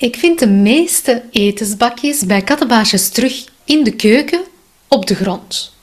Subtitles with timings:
[0.00, 4.40] Ik vind de meeste etensbakjes bij kattenbaasjes terug in de keuken
[4.88, 5.74] op de grond.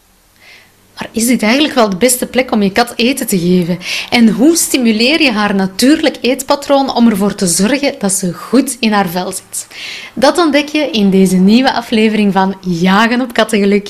[0.96, 3.80] Maar is dit eigenlijk wel de beste plek om je kat eten te geven?
[4.10, 8.92] En hoe stimuleer je haar natuurlijk eetpatroon om ervoor te zorgen dat ze goed in
[8.92, 9.68] haar vel zit?
[10.14, 13.90] Dat ontdek je in deze nieuwe aflevering van Jagen op Kattengeluk.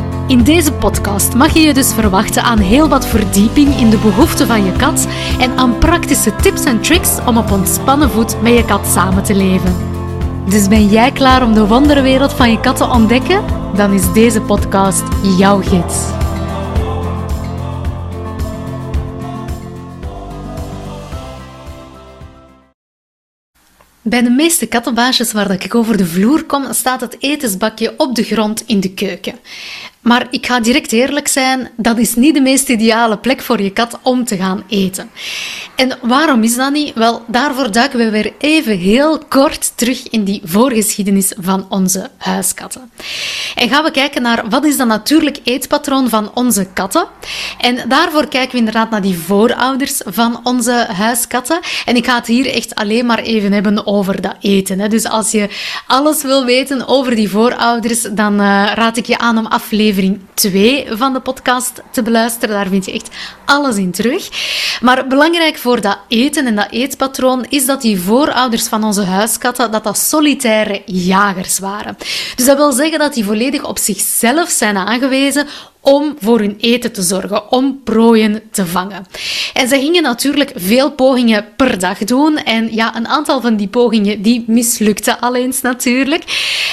[0.31, 4.47] In deze podcast mag je je dus verwachten aan heel wat verdieping in de behoeften
[4.47, 5.07] van je kat
[5.39, 9.35] en aan praktische tips en tricks om op ontspannen voet met je kat samen te
[9.35, 9.75] leven.
[10.49, 13.43] Dus ben jij klaar om de wonderwereld van je kat te ontdekken?
[13.75, 15.03] Dan is deze podcast
[15.37, 15.95] jouw gids.
[24.01, 28.23] Bij de meeste kattenbaasjes waar ik over de vloer kom, staat het etensbakje op de
[28.23, 29.39] grond in de keuken.
[30.01, 33.69] Maar ik ga direct eerlijk zijn, dat is niet de meest ideale plek voor je
[33.69, 35.09] kat om te gaan eten.
[35.75, 36.93] En waarom is dat niet?
[36.93, 42.91] Wel, daarvoor duiken we weer even heel kort terug in die voorgeschiedenis van onze huiskatten.
[43.55, 47.07] En gaan we kijken naar wat is dat natuurlijk eetpatroon van onze katten.
[47.57, 51.59] En daarvoor kijken we inderdaad naar die voorouders van onze huiskatten.
[51.85, 54.89] En ik ga het hier echt alleen maar even hebben over dat eten.
[54.89, 55.49] Dus als je
[55.87, 60.19] alles wil weten over die voorouders, dan uh, raad ik je aan om aflevering aflevering
[60.33, 62.55] 2 van de podcast te beluisteren.
[62.55, 63.09] Daar vind je echt
[63.45, 64.29] alles in terug.
[64.81, 69.71] Maar belangrijk voor dat eten en dat eetpatroon is dat die voorouders van onze huiskatten
[69.71, 71.97] dat dat solitaire jagers waren.
[72.35, 75.47] Dus dat wil zeggen dat die volledig op zichzelf zijn aangewezen
[75.81, 79.05] om voor hun eten te zorgen, om prooien te vangen.
[79.53, 82.37] En ze gingen natuurlijk veel pogingen per dag doen.
[82.37, 86.23] En ja, een aantal van die pogingen die mislukten al eens natuurlijk.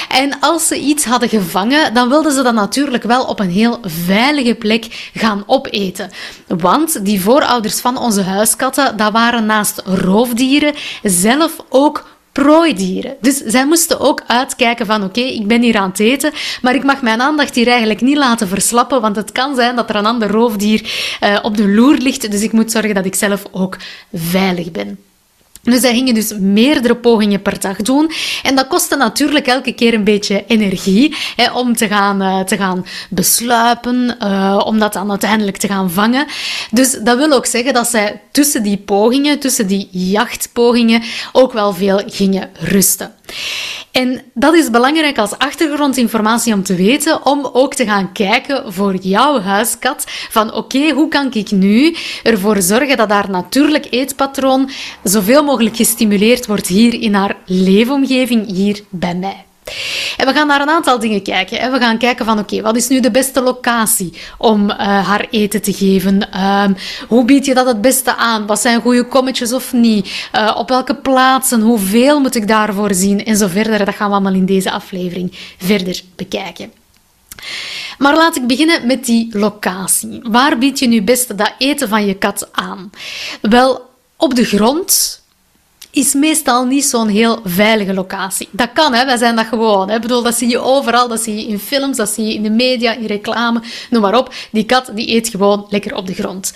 [0.09, 3.79] En als ze iets hadden gevangen, dan wilden ze dat natuurlijk wel op een heel
[3.83, 6.11] veilige plek gaan opeten.
[6.47, 13.17] Want die voorouders van onze huiskatten, dat waren naast roofdieren zelf ook prooidieren.
[13.21, 16.33] Dus zij moesten ook uitkijken van oké, ik ben hier aan het eten,
[16.63, 19.89] maar ik mag mijn aandacht hier eigenlijk niet laten verslappen, want het kan zijn dat
[19.89, 20.81] er een ander roofdier
[21.25, 23.77] uh, op de loer ligt, dus ik moet zorgen dat ik zelf ook
[24.13, 24.99] veilig ben.
[25.63, 28.11] Dus zij gingen dus meerdere pogingen per dag doen.
[28.43, 32.57] En dat kostte natuurlijk elke keer een beetje energie hè, om te gaan, uh, te
[32.57, 36.27] gaan besluipen, uh, om dat dan uiteindelijk te gaan vangen.
[36.71, 41.03] Dus dat wil ook zeggen dat zij tussen die pogingen, tussen die jachtpogingen,
[41.33, 43.13] ook wel veel gingen rusten.
[43.91, 48.97] En dat is belangrijk als achtergrondinformatie om te weten, om ook te gaan kijken voor
[48.97, 54.71] jouw huiskat van oké, hoe kan ik nu ervoor zorgen dat haar natuurlijk eetpatroon
[55.03, 59.48] zoveel mogelijk gestimuleerd wordt hier in haar leefomgeving, hier bij mij.
[60.17, 61.73] En we gaan naar een aantal dingen kijken.
[61.73, 65.63] We gaan kijken van, oké, wat is nu de beste locatie om uh, haar eten
[65.63, 66.41] te geven?
[66.41, 66.77] Um,
[67.09, 68.47] hoe bied je dat het beste aan?
[68.47, 70.29] Wat zijn goede kommetjes of niet?
[70.35, 71.61] Uh, op welke plaatsen?
[71.61, 73.25] Hoeveel moet ik daarvoor zien?
[73.25, 73.85] En zo verder.
[73.85, 76.73] Dat gaan we allemaal in deze aflevering verder bekijken.
[77.99, 80.21] Maar laat ik beginnen met die locatie.
[80.23, 82.91] Waar bied je nu best dat eten van je kat aan?
[83.41, 85.23] Wel, op de grond,
[85.99, 88.49] is meestal niet zo'n heel veilige locatie.
[88.51, 89.05] Dat kan, hè.
[89.05, 89.89] wij zijn dat gewoon.
[89.89, 89.95] Hè.
[89.95, 92.43] Ik bedoel, dat zie je overal, dat zie je in films, dat zie je in
[92.43, 94.35] de media, in reclame, noem maar op.
[94.53, 96.53] Die kat die eet gewoon lekker op de grond.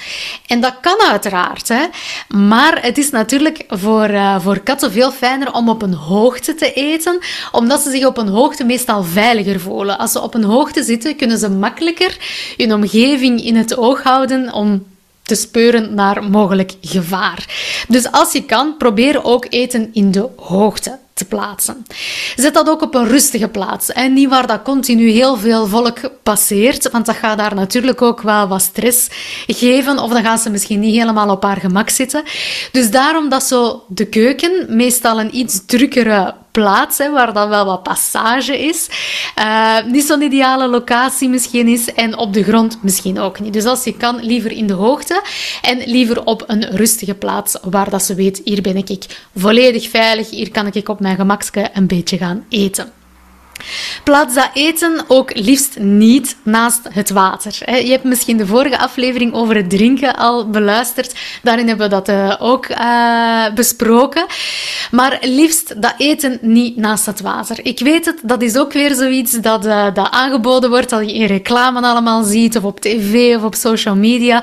[0.47, 1.85] En dat kan uiteraard, hè.
[2.29, 6.73] maar het is natuurlijk voor, uh, voor katten veel fijner om op een hoogte te
[6.73, 7.19] eten,
[7.53, 9.99] omdat ze zich op een hoogte meestal veiliger voelen.
[9.99, 12.17] Als ze op een hoogte zitten, kunnen ze makkelijker
[12.57, 14.92] hun omgeving in het oog houden om
[15.23, 17.47] te speuren naar mogelijk gevaar.
[17.89, 21.87] Dus als je kan, probeer ook eten in de hoogte te plaatsen.
[22.37, 25.99] Zet dat ook op een rustige plaats en niet waar dat continu heel veel volk
[26.23, 29.09] passeert, want dat gaat daar natuurlijk ook wel wat stress
[29.47, 32.23] geven of dan gaan ze misschien niet helemaal op haar gemak zitten.
[32.73, 37.65] Dus daarom dat zo de keuken meestal een iets drukkere plaats, hè, waar dan wel
[37.65, 38.89] wat passage is.
[39.39, 43.53] Uh, niet zo'n ideale locatie misschien is en op de grond misschien ook niet.
[43.53, 45.23] Dus als je kan, liever in de hoogte
[45.63, 50.31] en liever op een rustige plaats waar dat ze weet, hier ben ik volledig veilig,
[50.31, 53.02] hier kan ik op mijn gemakske een beetje gaan eten.
[54.05, 57.85] Plaats dat eten ook liefst niet naast het water.
[57.85, 61.15] Je hebt misschien de vorige aflevering over het drinken al beluisterd.
[61.43, 64.27] Daarin hebben we dat eh, ook uh, besproken.
[64.91, 67.59] Maar liefst dat eten niet naast het water.
[67.63, 71.15] Ik weet het, dat is ook weer zoiets dat, uh, dat aangeboden wordt, dat je
[71.15, 74.43] in reclame allemaal ziet, of op tv of op social media.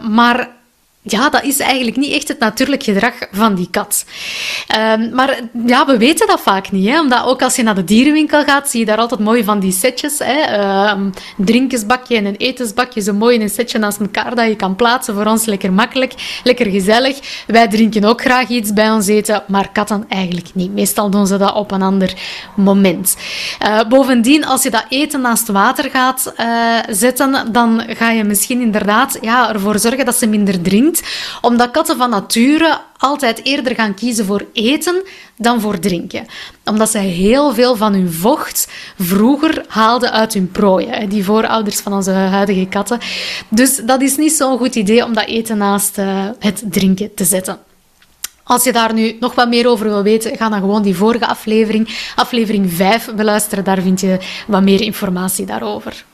[0.00, 0.59] maar
[1.02, 4.04] ja, dat is eigenlijk niet echt het natuurlijk gedrag van die kat.
[4.76, 6.88] Um, maar ja, we weten dat vaak niet.
[6.88, 7.00] Hè?
[7.00, 9.72] Omdat ook als je naar de dierenwinkel gaat, zie je daar altijd mooi van die
[9.72, 10.18] setjes.
[10.18, 10.56] Hè?
[10.90, 14.76] Een drinkensbakje en een etensbakje, zo mooi in een setje naast elkaar dat je kan
[14.76, 15.14] plaatsen.
[15.14, 17.44] Voor ons lekker makkelijk, lekker gezellig.
[17.46, 20.72] Wij drinken ook graag iets bij ons eten, maar katten eigenlijk niet.
[20.72, 22.14] Meestal doen ze dat op een ander
[22.56, 23.16] moment.
[23.62, 28.60] Uh, bovendien, als je dat eten naast water gaat uh, zetten, dan ga je misschien
[28.60, 30.88] inderdaad ja, ervoor zorgen dat ze minder drinken
[31.40, 35.02] omdat katten van nature altijd eerder gaan kiezen voor eten
[35.36, 36.26] dan voor drinken.
[36.64, 41.08] Omdat zij heel veel van hun vocht vroeger haalden uit hun prooien.
[41.08, 42.98] Die voorouders van onze huidige katten.
[43.48, 47.24] Dus dat is niet zo'n goed idee om dat eten naast uh, het drinken te
[47.24, 47.58] zetten.
[48.50, 51.26] Als je daar nu nog wat meer over wil weten, ga dan gewoon die vorige
[51.26, 53.64] aflevering, aflevering 5, beluisteren.
[53.64, 56.04] Daar vind je wat meer informatie daarover.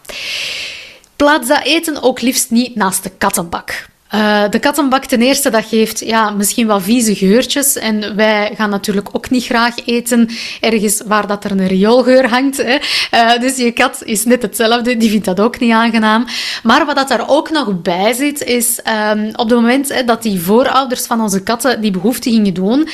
[1.17, 3.87] Plaats dat eten ook liefst niet naast de kattenbak.
[4.15, 7.77] Uh, de kattenbak ten eerste, dat geeft ja, misschien wel vieze geurtjes.
[7.77, 10.29] En wij gaan natuurlijk ook niet graag eten
[10.61, 12.57] ergens waar dat er een rioolgeur hangt.
[12.57, 12.77] Hè.
[13.15, 16.27] Uh, dus je kat is net hetzelfde, die vindt dat ook niet aangenaam.
[16.63, 18.81] Maar wat dat daar ook nog bij zit, is
[19.13, 22.89] um, op het moment hè, dat die voorouders van onze katten die behoefte gingen doen,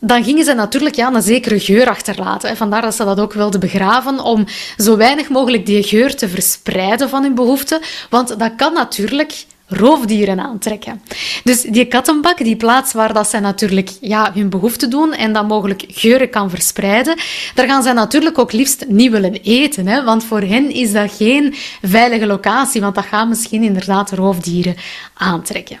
[0.00, 2.56] dan gingen ze natuurlijk ja, een zekere geur achterlaten.
[2.56, 4.44] Vandaar dat ze dat ook wilden begraven, om
[4.76, 7.80] zo weinig mogelijk die geur te verspreiden van hun behoefte.
[8.10, 9.44] Want dat kan natuurlijk
[9.76, 11.02] roofdieren aantrekken.
[11.44, 15.46] Dus die kattenbak, die plaats waar dat zij natuurlijk ja, hun behoefte doen en dan
[15.46, 17.18] mogelijk geuren kan verspreiden,
[17.54, 19.86] daar gaan zij natuurlijk ook liefst niet willen eten.
[19.86, 20.04] Hè?
[20.04, 24.76] Want voor hen is dat geen veilige locatie, want dat gaat misschien inderdaad roofdieren
[25.14, 25.78] aantrekken.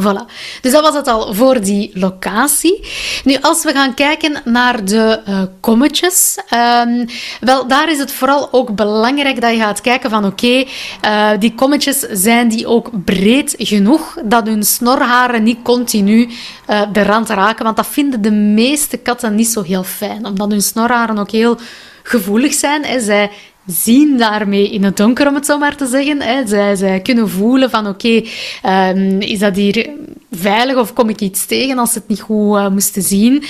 [0.00, 0.24] Voilà.
[0.60, 2.88] Dus dat was het al voor die locatie.
[3.24, 6.38] Nu, als we gaan kijken naar de uh, kommetjes,
[6.84, 7.06] um,
[7.40, 10.64] wel, daar is het vooral ook belangrijk dat je gaat kijken van oké,
[11.04, 16.28] uh, die kommetjes, zijn die ook breed genoeg dat hun snorharen niet continu
[16.70, 17.64] uh, de rand raken?
[17.64, 21.58] Want dat vinden de meeste katten niet zo heel fijn, omdat hun snorharen ook heel
[22.02, 22.84] gevoelig zijn.
[22.84, 23.00] Hè.
[23.00, 23.30] Zij
[23.66, 26.22] zien daarmee in het donker, om het zo maar te zeggen.
[26.22, 26.46] Hè.
[26.46, 28.22] Zij, zij kunnen voelen van oké,
[28.66, 29.90] um, is dat hier
[30.30, 33.44] veilig of kom ik iets tegen als ze het niet goed uh, moesten zien.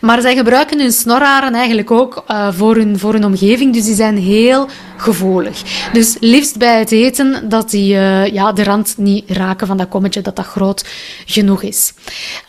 [0.00, 3.94] Maar zij gebruiken hun snorharen eigenlijk ook uh, voor, hun, voor hun omgeving, dus die
[3.94, 5.62] zijn heel gevoelig.
[5.92, 9.88] Dus liefst bij het eten dat die uh, ja, de rand niet raken van dat
[9.88, 10.84] kommetje, dat dat groot
[11.26, 11.92] genoeg is.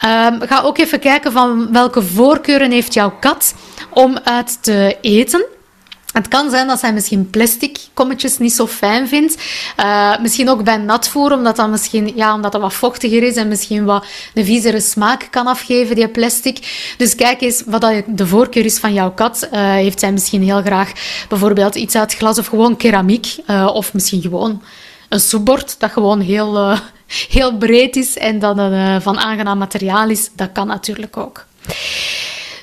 [0.05, 3.53] Um, ga ook even kijken van welke voorkeuren heeft jouw kat
[3.89, 5.45] om uit te eten.
[6.13, 9.37] Het kan zijn dat zij misschien plastic kommetjes niet zo fijn vindt.
[9.79, 13.47] Uh, misschien ook bij natvoer, omdat dat misschien ja, omdat dat wat vochtiger is en
[13.47, 16.57] misschien wat een viezere smaak kan afgeven, die plastic.
[16.97, 19.47] Dus kijk eens wat de voorkeur is van jouw kat.
[19.53, 20.91] Uh, heeft zij misschien heel graag
[21.29, 23.35] bijvoorbeeld iets uit glas of gewoon keramiek?
[23.47, 24.61] Uh, of misschien gewoon
[25.09, 26.75] een soepbord dat gewoon heel,
[27.29, 28.57] heel breed is en dat
[29.03, 30.29] van aangenaam materiaal is.
[30.35, 31.45] Dat kan natuurlijk ook.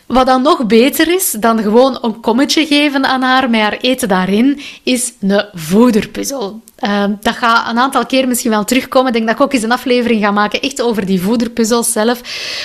[0.06, 4.08] Wat dan nog beter is dan gewoon een kommetje geven aan haar met haar eten
[4.08, 6.60] daarin, is een voederpuzzel.
[6.84, 9.06] Uh, dat gaat een aantal keer misschien wel terugkomen.
[9.06, 12.20] Ik denk dat ik ook eens een aflevering ga maken echt over die voederpuzzels zelf.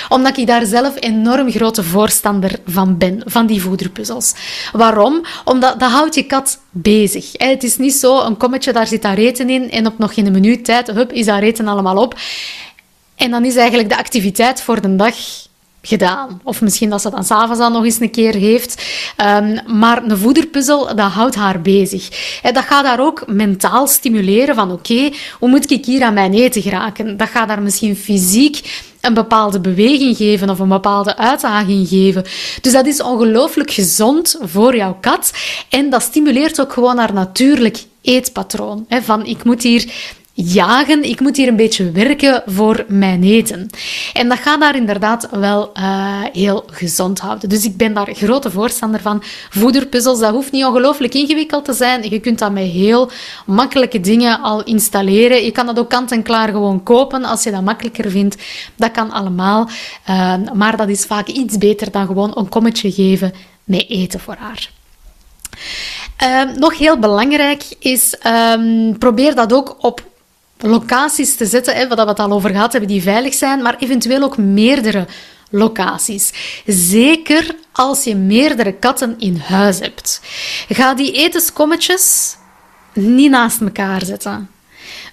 [0.08, 4.34] Omdat ik daar zelf enorm grote voorstander van ben, van die voederpuzzels.
[4.72, 5.22] Waarom?
[5.44, 7.32] Omdat dat houdt je kat bezig.
[7.32, 10.26] Het is niet zo, een kommetje, daar zit daar eten in en op nog in
[10.26, 12.14] een minuut tijd, hup, is daar eten allemaal op.
[13.16, 15.14] En dan is eigenlijk de activiteit voor de dag
[15.82, 16.40] gedaan.
[16.44, 18.82] Of misschien dat ze dan s'avonds dan nog eens een keer heeft.
[19.16, 22.08] Um, maar een voederpuzzel, dat houdt haar bezig.
[22.42, 26.34] En dat gaat haar ook mentaal stimuleren van oké, hoe moet ik hier aan mijn
[26.34, 27.16] eten geraken?
[27.16, 28.60] Dat gaat haar misschien fysiek
[29.00, 32.24] een bepaalde beweging geven of een bepaalde uitdaging geven.
[32.60, 35.32] Dus dat is ongelooflijk gezond voor jouw kat.
[35.68, 38.86] En dat stimuleert ook gewoon haar natuurlijk eetpatroon.
[38.88, 39.92] Van ik moet hier
[40.34, 41.02] jagen.
[41.04, 43.70] Ik moet hier een beetje werken voor mijn eten.
[44.12, 47.48] En dat gaat daar inderdaad wel uh, heel gezond houden.
[47.48, 49.22] Dus ik ben daar grote voorstander van.
[49.50, 52.10] Voederpuzzels, dat hoeft niet ongelooflijk ingewikkeld te zijn.
[52.10, 53.10] Je kunt dat met heel
[53.46, 55.44] makkelijke dingen al installeren.
[55.44, 58.36] Je kan dat ook kant-en-klaar gewoon kopen als je dat makkelijker vindt.
[58.76, 59.68] Dat kan allemaal.
[60.10, 63.32] Uh, maar dat is vaak iets beter dan gewoon een kommetje geven
[63.64, 64.70] met eten voor haar.
[66.22, 68.16] Uh, nog heel belangrijk is,
[68.56, 70.10] um, probeer dat ook op
[70.62, 73.76] locaties te zetten, hè, waar we het al over gehad hebben, die veilig zijn, maar
[73.78, 75.06] eventueel ook meerdere
[75.50, 76.32] locaties.
[76.66, 80.20] Zeker als je meerdere katten in huis hebt.
[80.68, 82.36] Ga die etenskommetjes
[82.92, 84.50] niet naast elkaar zetten.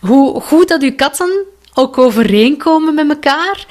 [0.01, 3.65] Hoe goed dat uw katten ook overeenkomen met elkaar,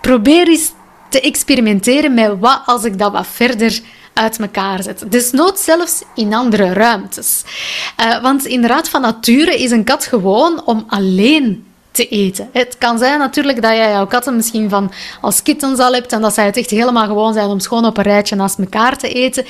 [0.00, 0.72] probeer eens
[1.08, 3.80] te experimenteren met wat als ik dat wat verder
[4.12, 5.04] uit elkaar zet.
[5.08, 7.42] Desnood zelfs in andere ruimtes.
[8.00, 12.48] Uh, want inderdaad, van nature is een kat gewoon om alleen te eten.
[12.52, 16.20] Het kan zijn natuurlijk dat jij jouw katten misschien van als kittens al hebt en
[16.20, 19.08] dat zij het echt helemaal gewoon zijn om schoon op een rijtje naast elkaar te
[19.08, 19.44] eten.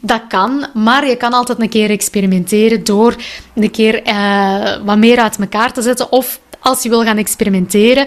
[0.00, 3.14] Dat kan, maar je kan altijd een keer experimenteren door
[3.54, 8.06] een keer uh, wat meer uit elkaar te zetten of als je wil gaan experimenteren,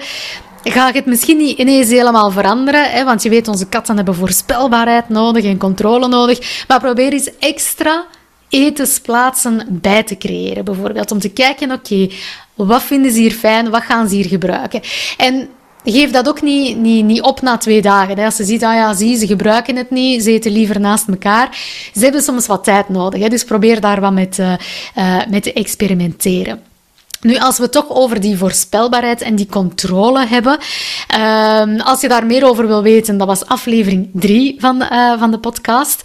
[0.64, 2.92] ga ik het misschien niet ineens helemaal veranderen.
[2.92, 6.64] Hè, want je weet, onze katten hebben voorspelbaarheid nodig en controle nodig.
[6.68, 8.06] Maar probeer eens extra
[8.50, 10.66] etensplaatsen bij te creëren.
[10.66, 12.10] Bijvoorbeeld om te kijken, oké,
[12.56, 13.70] wat vinden ze hier fijn?
[13.70, 14.82] Wat gaan ze hier gebruiken?
[15.18, 15.50] En
[15.84, 18.18] geef dat ook niet, niet, niet op na twee dagen.
[18.18, 18.26] Hè.
[18.26, 21.58] Als je ziet, ah ja, zie, ze gebruiken het niet, ze eten liever naast elkaar.
[21.94, 23.22] Ze hebben soms wat tijd nodig.
[23.22, 23.30] Hè.
[23.30, 24.54] Dus probeer daar wat met, uh,
[24.98, 26.69] uh, met te experimenteren.
[27.22, 30.58] Nu, als we het toch over die voorspelbaarheid en die controle hebben,
[31.18, 35.32] uh, als je daar meer over wil weten, dat was aflevering 3 van, uh, van
[35.32, 36.02] de podcast.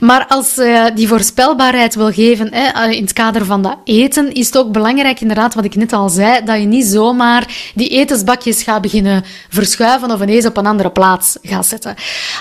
[0.00, 4.32] Maar als je uh, die voorspelbaarheid wil geven eh, in het kader van dat eten,
[4.32, 7.88] is het ook belangrijk, inderdaad, wat ik net al zei, dat je niet zomaar die
[7.88, 11.94] etensbakjes gaat beginnen verschuiven of ineens op een andere plaats gaat zetten.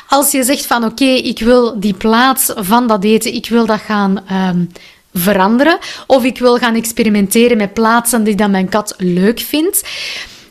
[0.08, 3.80] Als je zegt van oké, ik wil die plaats van dat eten, ik wil dat
[3.80, 4.66] gaan ehm,
[5.20, 5.78] veranderen.
[6.08, 9.84] Of ik wil gaan experimenteren met plaatsen die dat mijn kat leuk vindt.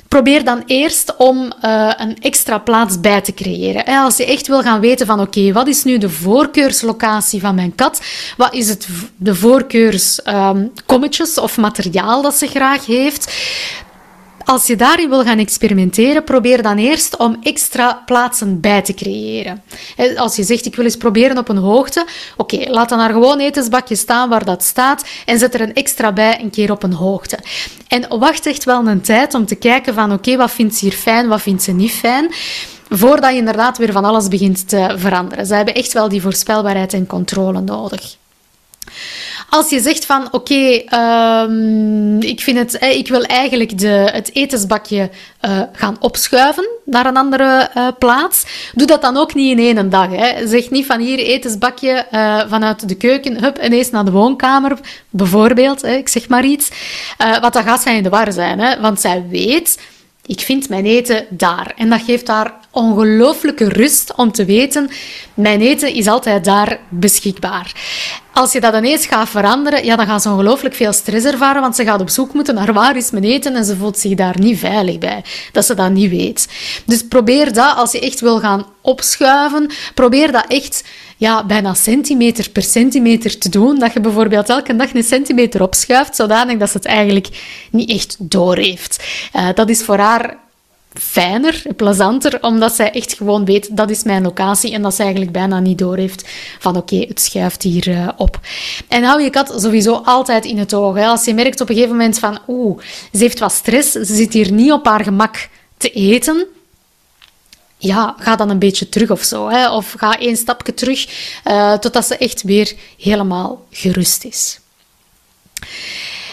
[0.08, 3.84] Probeer dan eerst om uh, een extra plaats bij te creëren.
[3.84, 7.74] Als je echt wil gaan weten van oké, wat is nu de voorkeurslocatie van mijn
[7.74, 8.00] kat?
[8.36, 13.32] Wat is het de voorkeurskommetjes um, of materiaal dat ze graag heeft?
[14.48, 19.62] Als je daarin wil gaan experimenteren, probeer dan eerst om extra plaatsen bij te creëren.
[20.16, 23.38] Als je zegt, ik wil eens proberen op een hoogte, oké, laat dan daar gewoon
[23.38, 26.92] etensbakje staan waar dat staat en zet er een extra bij een keer op een
[26.92, 27.38] hoogte.
[27.88, 30.94] En wacht echt wel een tijd om te kijken van, oké, wat vindt ze hier
[30.94, 32.32] fijn, wat vindt ze niet fijn
[32.88, 35.46] voordat je inderdaad weer van alles begint te veranderen.
[35.46, 38.16] Ze hebben echt wel die voorspelbaarheid en controle nodig.
[39.50, 45.10] Als je zegt van oké, um, ik, vind het, ik wil eigenlijk de, het etensbakje
[45.46, 49.90] uh, gaan opschuiven naar een andere uh, plaats, doe dat dan ook niet in één
[49.90, 50.08] dag.
[50.10, 50.46] Hè.
[50.46, 52.06] Zeg niet van hier etensbakje
[52.48, 54.78] vanuit de keuken, hup, ineens naar de woonkamer,
[55.10, 56.70] bijvoorbeeld, hè, ik zeg maar iets.
[57.40, 59.78] wat dan gaat zij in de war zijn, hè, want zij weet
[60.28, 61.72] ik vind mijn eten daar.
[61.76, 64.90] En dat geeft haar ongelooflijke rust om te weten,
[65.34, 67.72] mijn eten is altijd daar beschikbaar.
[68.32, 71.76] Als je dat ineens gaat veranderen, ja, dan gaat ze ongelooflijk veel stress ervaren, want
[71.76, 74.38] ze gaat op zoek moeten naar waar is mijn eten en ze voelt zich daar
[74.38, 76.48] niet veilig bij, dat ze dat niet weet.
[76.86, 80.84] Dus probeer dat, als je echt wil gaan opschuiven, probeer dat echt
[81.16, 83.78] ja, bijna centimeter per centimeter te doen.
[83.78, 87.28] Dat je bijvoorbeeld elke dag een centimeter opschuift, zodanig dat ze het eigenlijk
[87.70, 89.04] niet echt doorheeft.
[89.36, 90.36] Uh, dat is voor haar
[90.94, 95.32] fijner, plezanter, omdat zij echt gewoon weet, dat is mijn locatie en dat ze eigenlijk
[95.32, 96.28] bijna niet doorheeft
[96.58, 98.40] van oké, het schuift hier uh, op.
[98.88, 100.96] En hou je kat sowieso altijd in het oog.
[100.96, 101.06] Hè.
[101.06, 102.78] Als je merkt op een gegeven moment van oeh,
[103.12, 106.46] ze heeft wat stress, ze zit hier niet op haar gemak te eten,
[107.78, 109.48] ja, ga dan een beetje terug of zo.
[109.48, 109.70] Hè?
[109.70, 111.06] Of ga één stapje terug
[111.44, 114.60] uh, totdat ze echt weer helemaal gerust is.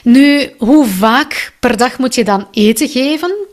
[0.03, 3.44] Nu, hoe vaak per dag moet je dan eten geven?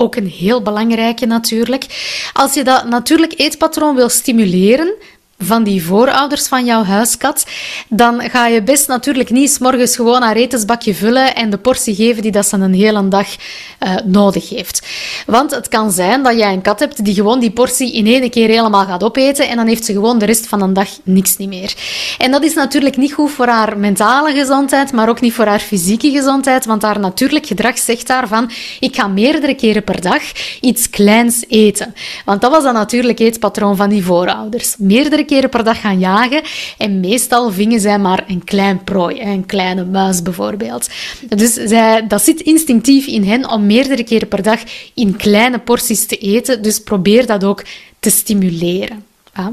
[0.00, 1.86] Ook een heel belangrijke natuurlijk.
[2.32, 4.94] Als je dat natuurlijk eetpatroon wil stimuleren,
[5.42, 7.46] van die voorouders van jouw huiskat,
[7.88, 11.94] dan ga je best natuurlijk niet s morgens gewoon haar etensbakje vullen en de portie
[11.94, 14.86] geven die dat ze een hele dag uh, nodig heeft.
[15.26, 18.30] Want het kan zijn dat jij een kat hebt die gewoon die portie in één
[18.30, 21.36] keer helemaal gaat opeten en dan heeft ze gewoon de rest van een dag niks
[21.36, 21.74] niet meer.
[22.18, 25.60] En dat is natuurlijk niet goed voor haar mentale gezondheid, maar ook niet voor haar
[25.60, 30.22] fysieke gezondheid, want haar natuurlijk gedrag zegt daarvan, ik ga meerdere keren per dag
[30.60, 31.94] iets kleins eten.
[32.24, 34.74] Want dat was dan natuurlijk eetpatroon van die voorouders.
[34.78, 36.42] Meerdere keren per dag gaan jagen.
[36.78, 40.88] En meestal vingen zij maar een klein prooi, een kleine muis bijvoorbeeld.
[41.28, 44.60] Dus zij, dat zit instinctief in hen om meerdere keren per dag
[44.94, 46.62] in kleine porties te eten.
[46.62, 47.64] Dus probeer dat ook
[48.00, 49.04] te stimuleren.
[49.34, 49.52] Ja.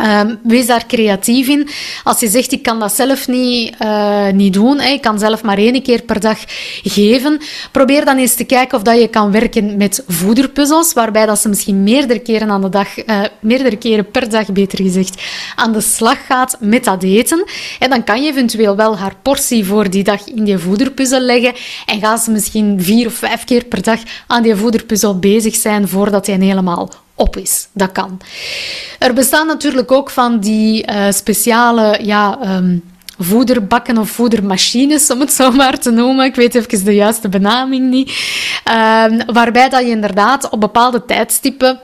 [0.00, 1.68] Um, wees daar creatief in.
[2.04, 5.42] Als je zegt, ik kan dat zelf niet, uh, niet doen, hè, ik kan zelf
[5.42, 6.38] maar één keer per dag
[6.82, 7.40] geven,
[7.72, 11.48] probeer dan eens te kijken of dat je kan werken met voederpuzzels, waarbij dat ze
[11.48, 15.22] misschien meerdere keren aan de dag, uh, meerdere keren per dag, beter gezegd,
[15.54, 17.44] aan de slag gaat met dat eten.
[17.78, 21.54] En dan kan je eventueel wel haar portie voor die dag in die voederpuzzel leggen
[21.86, 25.88] en gaan ze misschien vier of vijf keer per dag aan die voederpuzzel bezig zijn
[25.88, 27.68] voordat hij helemaal op is.
[27.72, 28.20] Dat kan.
[28.98, 32.84] Er bestaan natuurlijk ook van die uh, speciale ja, um,
[33.18, 36.24] voederbakken of voedermachines, om het zo maar te noemen.
[36.24, 38.08] Ik weet even de juiste benaming niet.
[38.68, 41.80] Uh, waarbij dat je inderdaad op bepaalde tijdstippen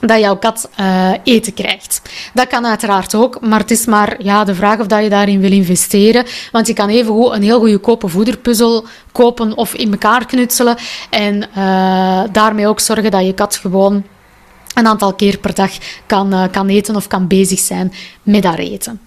[0.00, 2.02] dat jouw kat uh, eten krijgt.
[2.34, 5.40] Dat kan uiteraard ook, maar het is maar ja, de vraag of dat je daarin
[5.40, 6.24] wil investeren.
[6.52, 10.76] Want je kan even een heel goedkope voederpuzzel kopen of in elkaar knutselen.
[11.10, 14.04] En uh, daarmee ook zorgen dat je kat gewoon
[14.76, 15.70] een aantal keer per dag
[16.06, 17.92] kan, uh, kan eten of kan bezig zijn
[18.22, 19.00] met dat eten.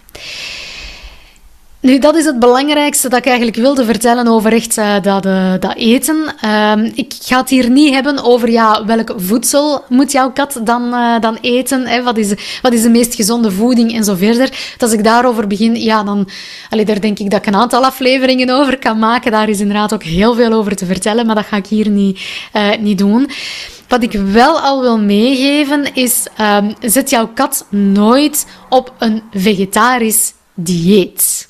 [1.82, 5.54] Nu, dat is het belangrijkste dat ik eigenlijk wilde vertellen over echt uh, dat, uh,
[5.60, 6.36] dat eten.
[6.46, 10.96] Uh, ik ga het hier niet hebben over ja, welk voedsel moet jouw kat dan,
[11.20, 11.88] dan eten.
[11.88, 12.04] Hè?
[12.04, 14.50] Wat, is, wat is de meest gezonde voeding en zo verder.
[14.50, 16.30] Dus als ik daarover begin, ja, dan
[16.70, 19.32] allee, daar denk ik dat ik een aantal afleveringen over kan maken.
[19.32, 22.20] Daar is inderdaad ook heel veel over te vertellen, maar dat ga ik hier niet,
[22.80, 23.30] niet doen.
[23.90, 30.34] Wat ik wel al wil meegeven is, um, zet jouw kat nooit op een vegetarisch
[30.54, 31.48] dieet.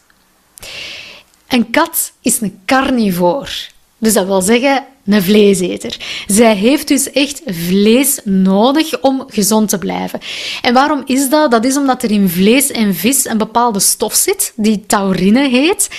[1.48, 3.50] Een kat is een carnivoor.
[3.98, 5.98] Dus dat wil zeggen een vleeseter.
[6.27, 10.19] Zij heeft dus echt vlees nodig om gezond te blijven.
[10.62, 11.51] En waarom is dat?
[11.51, 15.89] Dat is omdat er in vlees en vis een bepaalde stof zit, die taurine heet.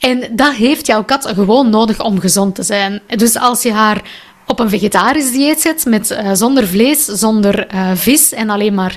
[0.00, 3.00] En dat heeft jouw kat gewoon nodig om gezond te zijn.
[3.16, 4.02] Dus als je haar
[4.48, 8.96] op een vegetarisch dieet zet, met, uh, zonder vlees, zonder uh, vis en alleen maar,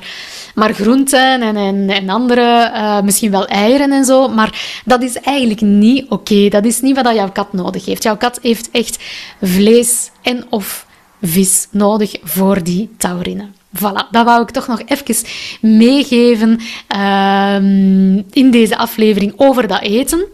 [0.55, 4.27] maar groenten en, en, en andere, uh, misschien wel eieren en zo.
[4.27, 6.47] Maar dat is eigenlijk niet oké.
[6.49, 8.03] Dat is niet wat jouw kat nodig heeft.
[8.03, 9.03] Jouw kat heeft echt
[9.41, 10.85] vlees en of
[11.21, 13.47] vis nodig voor die taurine.
[13.77, 15.15] Voilà, dat wou ik toch nog even
[15.61, 20.25] meegeven ehm, in deze aflevering over dat eten.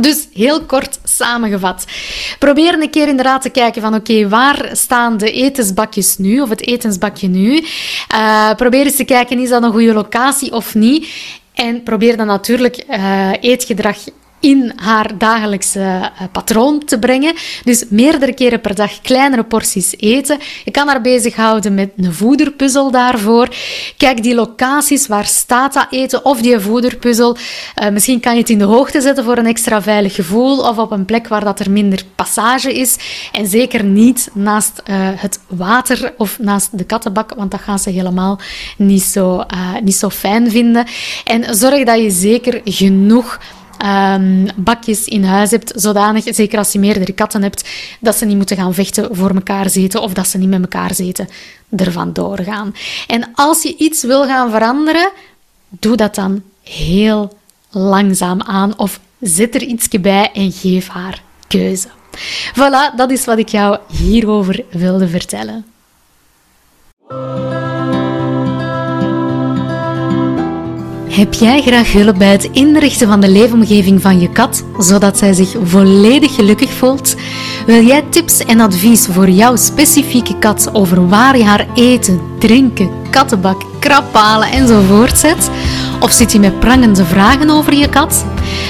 [0.00, 1.84] Dus heel kort samengevat.
[2.38, 6.66] Probeer een keer inderdaad te kijken van oké, waar staan de etensbakjes nu, of het
[6.66, 7.64] etensbakje nu.
[8.12, 11.08] Uh, probeer eens te kijken, is dat een goede locatie of niet?
[11.54, 13.96] En probeer dan natuurlijk uh, eetgedrag
[14.40, 17.34] in haar dagelijkse uh, patroon te brengen.
[17.64, 20.38] Dus meerdere keren per dag kleinere porties eten.
[20.64, 23.48] Je kan haar bezighouden met een voederpuzzel daarvoor.
[23.96, 27.36] Kijk die locaties, waar staat dat eten of die voederpuzzel.
[27.82, 30.78] Uh, misschien kan je het in de hoogte zetten voor een extra veilig gevoel of
[30.78, 32.96] op een plek waar dat er minder passage is.
[33.32, 37.90] En zeker niet naast uh, het water of naast de kattenbak, want dat gaan ze
[37.90, 38.38] helemaal
[38.76, 39.44] niet zo,
[39.82, 40.86] niet zo fijn vinden.
[41.24, 43.38] En zorg dat je zeker genoeg
[43.84, 47.68] um, bakjes in huis hebt, zodanig, zeker als je meerdere katten hebt,
[48.00, 50.94] dat ze niet moeten gaan vechten voor elkaar zitten of dat ze niet met elkaar
[50.94, 51.28] zitten,
[51.76, 52.74] ervan doorgaan.
[53.06, 55.10] En als je iets wil gaan veranderen,
[55.68, 57.36] doe dat dan heel
[57.70, 61.88] langzaam aan of zet er iets bij en geef haar keuze.
[62.54, 65.64] Voilà, dat is wat ik jou hierover wilde vertellen.
[71.18, 75.32] Heb jij graag hulp bij het inrichten van de leefomgeving van je kat, zodat zij
[75.32, 77.16] zich volledig gelukkig voelt?
[77.66, 82.90] Wil jij tips en advies voor jouw specifieke kat over waar je haar eten, drinken,
[83.10, 85.50] kattenbak, kraphalen enzovoort zet?
[86.00, 88.24] Of zit je met prangende vragen over je kat?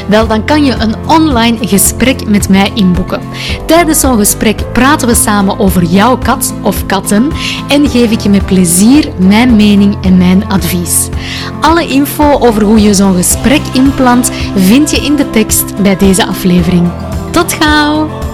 [0.09, 3.21] Wel, dan kan je een online gesprek met mij inboeken.
[3.67, 7.31] Tijdens zo'n gesprek praten we samen over jouw kat of katten
[7.69, 11.09] en geef ik je met plezier mijn mening en mijn advies.
[11.61, 16.27] Alle info over hoe je zo'n gesprek inplant vind je in de tekst bij deze
[16.27, 16.91] aflevering.
[17.31, 18.28] Tot gauw!